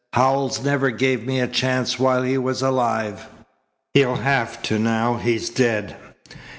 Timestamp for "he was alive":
2.23-3.27